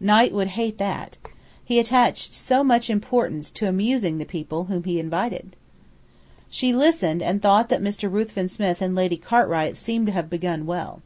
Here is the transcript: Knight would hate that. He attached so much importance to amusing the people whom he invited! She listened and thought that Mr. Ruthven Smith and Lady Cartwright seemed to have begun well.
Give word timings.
Knight 0.00 0.32
would 0.32 0.46
hate 0.48 0.78
that. 0.78 1.18
He 1.62 1.78
attached 1.78 2.32
so 2.32 2.64
much 2.64 2.88
importance 2.88 3.50
to 3.50 3.68
amusing 3.68 4.16
the 4.16 4.24
people 4.24 4.64
whom 4.64 4.84
he 4.84 4.98
invited! 4.98 5.56
She 6.48 6.72
listened 6.72 7.20
and 7.20 7.42
thought 7.42 7.68
that 7.68 7.82
Mr. 7.82 8.10
Ruthven 8.10 8.48
Smith 8.48 8.80
and 8.80 8.94
Lady 8.94 9.18
Cartwright 9.18 9.76
seemed 9.76 10.06
to 10.06 10.12
have 10.12 10.30
begun 10.30 10.64
well. 10.64 11.02